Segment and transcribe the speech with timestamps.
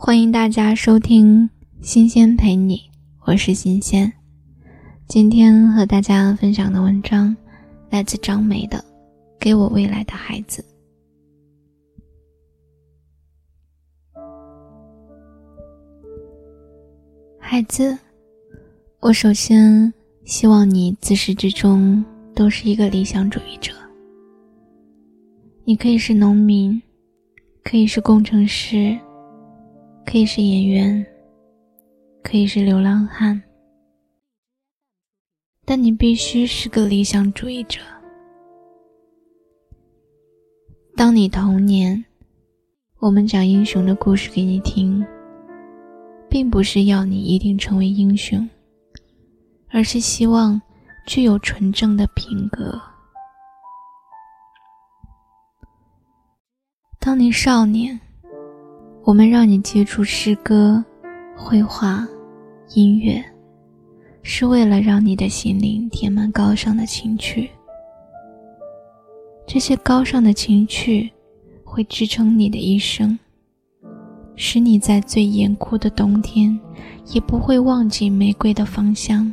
[0.00, 1.42] 欢迎大家收听
[1.82, 2.76] 《新鲜陪你》，
[3.26, 4.10] 我是新鲜。
[5.08, 7.36] 今天和大家分享的文章
[7.90, 8.78] 来自张梅的
[9.40, 10.64] 《给我未来的孩子》。
[17.40, 17.98] 孩子，
[19.00, 19.92] 我首先
[20.24, 22.02] 希望你自始至终
[22.36, 23.72] 都是一个理想主义者。
[25.64, 26.80] 你可以是农民，
[27.64, 28.96] 可以是工程师。
[30.10, 31.06] 可以是演员，
[32.22, 33.42] 可以是流浪汉，
[35.66, 37.78] 但你必须是个理想主义者。
[40.96, 42.02] 当你童年，
[43.00, 45.06] 我们讲英雄的故事给你听，
[46.30, 48.48] 并不是要你一定成为英雄，
[49.68, 50.58] 而是希望
[51.06, 52.80] 具有纯正的品格。
[56.98, 58.00] 当你少年。
[59.08, 60.84] 我们让你接触诗歌、
[61.34, 62.06] 绘画、
[62.74, 63.24] 音乐，
[64.22, 67.48] 是为了让你的心灵填满高尚的情趣。
[69.46, 71.10] 这些高尚的情趣
[71.64, 73.18] 会支撑你的一生，
[74.36, 76.60] 使你在最严酷的冬天
[77.06, 79.32] 也不会忘记玫瑰的芳香。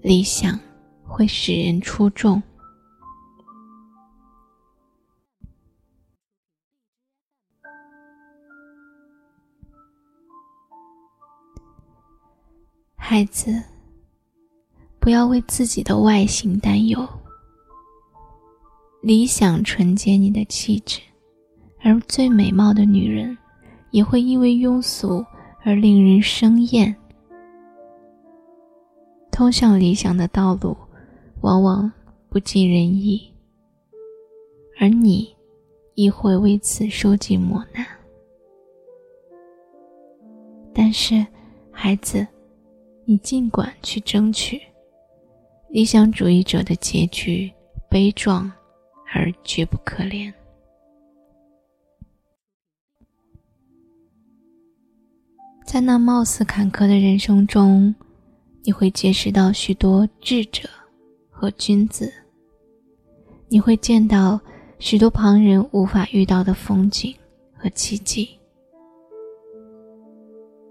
[0.00, 0.58] 理想
[1.02, 2.42] 会使人出众。
[13.14, 13.62] 孩子，
[14.98, 17.08] 不要为自己的外形担忧。
[19.02, 21.00] 理想纯洁你的气质，
[21.80, 23.38] 而最美貌的女人，
[23.92, 25.24] 也会因为庸俗
[25.62, 26.92] 而令人生厌。
[29.30, 30.76] 通向理想的道路，
[31.40, 31.92] 往往
[32.28, 33.32] 不尽人意，
[34.80, 35.32] 而你
[35.94, 37.86] 亦会为此受尽磨难。
[40.74, 41.24] 但是，
[41.70, 42.26] 孩子。
[43.06, 44.60] 你尽管去争取，
[45.68, 47.52] 理想主义者的结局
[47.90, 48.50] 悲壮
[49.12, 50.32] 而绝不可怜。
[55.66, 57.94] 在那貌似坎坷的人生中，
[58.62, 60.68] 你会结识到许多智者
[61.28, 62.10] 和君子，
[63.48, 64.40] 你会见到
[64.78, 67.14] 许多旁人无法遇到的风景
[67.52, 68.30] 和奇迹。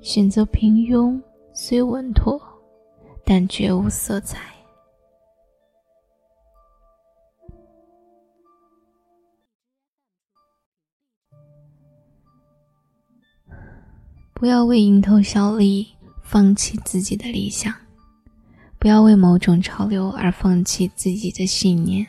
[0.00, 1.20] 选择平庸。
[1.56, 2.42] 虽稳妥，
[3.24, 4.52] 但绝无色彩。
[14.32, 15.86] 不要为蝇头小利
[16.24, 17.72] 放弃自己的理想，
[18.80, 22.04] 不要为某种潮流而放弃自己的信念。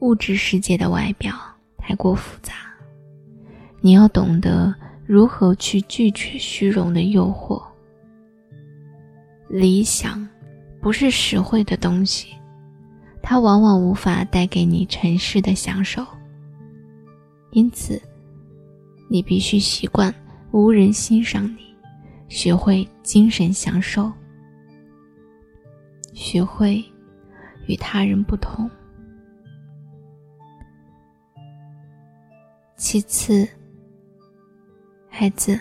[0.00, 1.32] 物质世界的外表
[1.78, 2.54] 太过复杂，
[3.80, 4.74] 你要懂得
[5.06, 7.67] 如何去拒绝虚荣的诱惑。
[9.48, 10.28] 理想
[10.80, 12.28] 不是实惠的东西，
[13.22, 16.06] 它往往无法带给你尘世的享受。
[17.52, 18.00] 因此，
[19.08, 20.14] 你必须习惯
[20.50, 21.74] 无人欣赏你，
[22.28, 24.12] 学会精神享受，
[26.12, 26.84] 学会
[27.66, 28.70] 与他人不同。
[32.76, 33.48] 其次，
[35.08, 35.58] 孩子，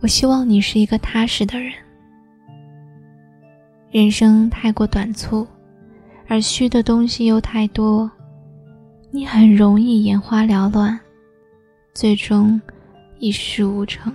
[0.00, 1.72] 我希望你是一个踏实的人。
[3.90, 5.46] 人生太过短促，
[6.26, 8.10] 而虚的东西又太多，
[9.10, 11.00] 你很容易眼花缭乱，
[11.94, 12.60] 最终
[13.18, 14.12] 一事无成。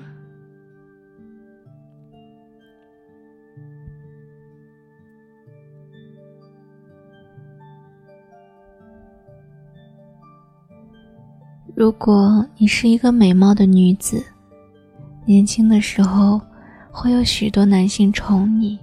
[11.75, 14.23] 如果你是一个美貌的女子，
[15.25, 16.39] 年轻的时候
[16.91, 18.79] 会有许多男性宠你。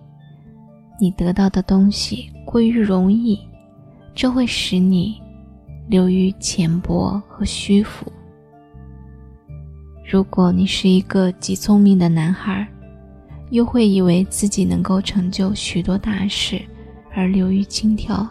[1.00, 3.41] 你得到的东西过于容易，
[4.15, 5.19] 这会使你
[5.88, 8.12] 流于浅薄和虚浮。
[10.06, 12.69] 如果你是一个极聪明的男孩，
[13.49, 16.61] 又会以为自己能够成就许多大事
[17.14, 18.29] 而流于轻佻。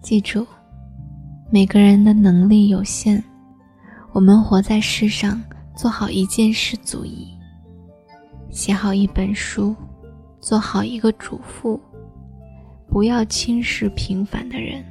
[0.00, 0.46] 记住，
[1.50, 3.20] 每个人的能力有限，
[4.12, 5.42] 我们活在世上，
[5.74, 7.33] 做好一件事足矣。
[8.54, 9.74] 写好一本书，
[10.38, 11.80] 做好一个主妇，
[12.86, 14.84] 不要轻视平凡的人，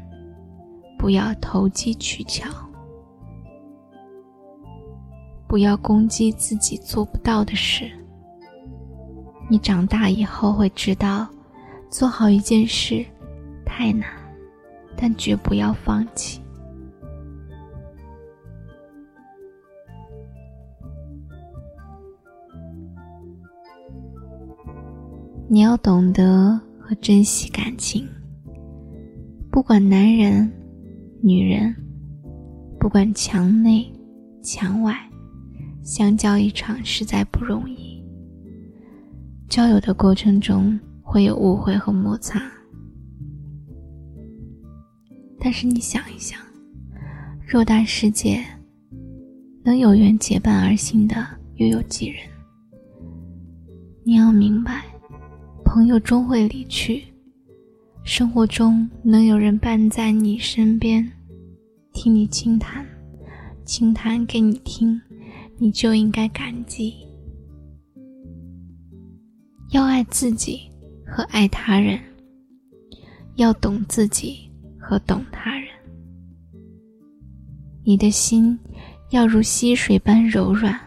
[0.99, 2.49] 不要投机取巧，
[5.47, 7.89] 不要攻击自己做不到的事。
[9.49, 11.25] 你长大以后会知道，
[11.89, 13.05] 做好一件事
[13.65, 14.05] 太难，
[14.97, 16.42] 但绝不要放弃。
[25.53, 28.09] 你要懂得和珍惜感情，
[29.51, 30.51] 不管男人、
[31.21, 31.75] 女人，
[32.79, 33.85] 不管墙内、
[34.41, 34.97] 墙外，
[35.83, 38.03] 相交一场实在不容易。
[39.47, 42.41] 交友的过程中会有误会和摩擦，
[45.39, 46.41] 但是你想一想，
[47.47, 48.43] 偌大世界，
[49.63, 51.23] 能有缘结伴而行的
[51.57, 52.17] 又有几人？
[54.03, 54.85] 你要明白。
[55.73, 57.03] 朋友终会离去，
[58.03, 61.11] 生活中能有人伴在你身边，
[61.93, 62.85] 听你倾谈，
[63.65, 65.01] 倾谈给你听，
[65.57, 66.93] 你就应该感激。
[69.71, 70.61] 要爱自己
[71.07, 71.99] 和爱他人，
[73.37, 74.47] 要懂自己
[74.79, 75.67] 和懂他人。
[77.83, 78.55] 你的心
[79.09, 80.79] 要如溪水般柔软，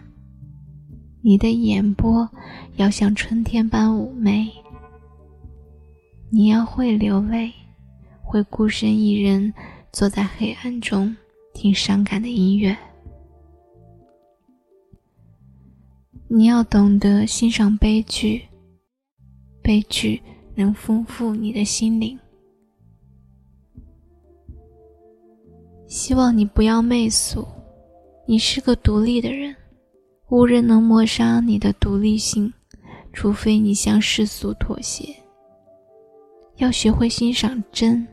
[1.22, 2.28] 你的眼波
[2.76, 4.48] 要像春天般妩媚。
[6.36, 7.50] 你要会流泪，
[8.22, 9.54] 会孤身一人
[9.90, 11.16] 坐在黑暗中
[11.54, 12.76] 听伤感的音乐。
[16.28, 18.42] 你要懂得欣赏悲剧，
[19.62, 20.20] 悲剧
[20.54, 22.18] 能丰富你的心灵。
[25.86, 27.48] 希望你不要媚俗，
[28.26, 29.56] 你是个独立的人，
[30.28, 32.52] 无人能抹杀你的独立性，
[33.14, 35.16] 除非你向世俗妥协。
[36.56, 38.06] 要学会欣赏真，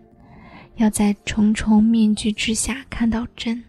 [0.75, 3.63] 要在重重面具之下看到真。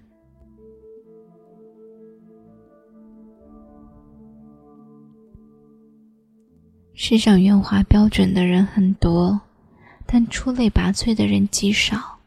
[6.93, 9.41] 世上圆滑标准的人很多，
[10.07, 12.19] 但出类拔萃的人极少，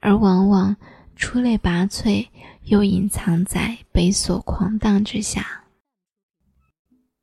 [0.00, 0.76] 而往往
[1.16, 2.26] 出类拔萃
[2.64, 5.64] 又隐藏在猥琐狂荡之下。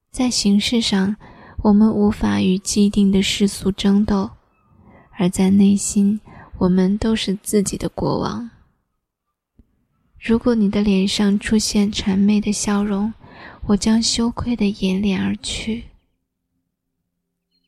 [0.09, 1.15] 在形式上。
[1.63, 4.29] 我们无法与既定的世俗争斗，
[5.11, 6.19] 而在内心，
[6.57, 8.49] 我们都是自己的国王。
[10.19, 13.13] 如果你的脸上出现谄媚的笑容，
[13.67, 15.83] 我将羞愧的掩脸而去。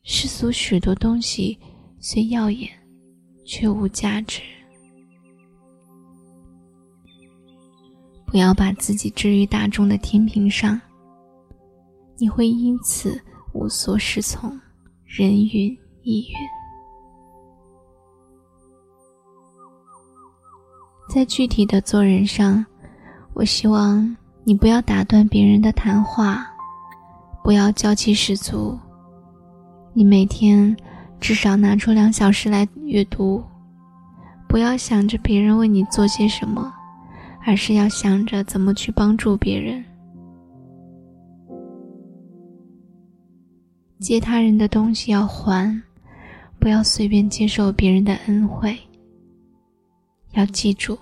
[0.03, 1.59] 世俗许多东西
[1.99, 2.69] 虽耀眼，
[3.45, 4.41] 却无价值。
[8.25, 10.81] 不要把自己置于大众的天平上，
[12.17, 13.21] 你会因此。
[13.53, 14.59] 无所适从，
[15.05, 16.35] 人云亦云。
[21.09, 22.65] 在具体的做人上，
[23.33, 26.45] 我希望你不要打断别人的谈话，
[27.43, 28.77] 不要娇气十足。
[29.93, 30.75] 你每天
[31.19, 33.43] 至少拿出两小时来阅读，
[34.49, 36.73] 不要想着别人为你做些什么，
[37.45, 39.85] 而是要想着怎么去帮助别人。
[44.03, 45.81] 借他人的东西要还，
[46.59, 48.77] 不要随便接受别人的恩惠。
[50.33, 50.99] 要记住，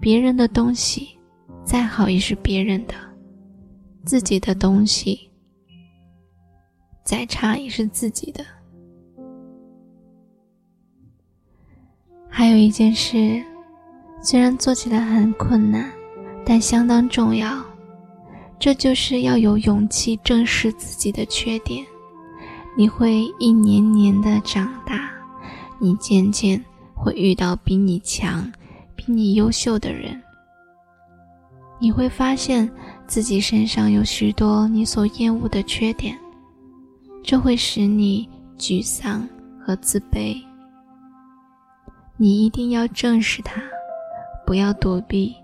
[0.00, 1.08] 别人的东西
[1.64, 2.94] 再好也是别人的，
[4.04, 5.28] 自己的东西
[7.02, 8.46] 再差也是自己的。
[12.28, 13.42] 还有一件事，
[14.22, 15.90] 虽然做起来很困难，
[16.46, 17.60] 但相当重要，
[18.60, 21.84] 这就是要有勇气正视自己的缺点。
[22.78, 25.10] 你会一年年的长大，
[25.80, 28.48] 你渐渐会遇到比你强、
[28.94, 30.22] 比你优秀的人。
[31.80, 32.70] 你会发现
[33.04, 36.16] 自己身上有许多你所厌恶的缺点，
[37.20, 39.28] 这会使你沮丧
[39.60, 40.40] 和自卑。
[42.16, 43.60] 你一定要正视它，
[44.46, 45.34] 不要躲避，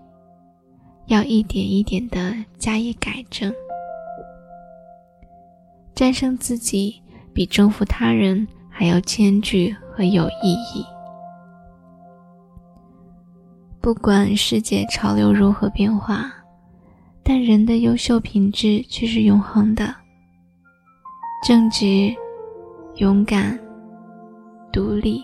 [1.07, 3.53] 要一点一点的加以改正，
[5.93, 7.01] 战胜自己。
[7.35, 10.85] 比征服他人还要艰巨和有意义。
[13.81, 16.31] 不管世界潮流如何变化，
[17.21, 19.93] 但人的优秀品质却是永恒的：
[21.43, 22.15] 正直、
[22.95, 23.59] 勇敢、
[24.71, 25.21] 独立。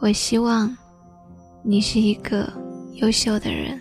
[0.00, 0.76] 我希望
[1.62, 2.52] 你是一个
[2.94, 3.80] 优秀的人。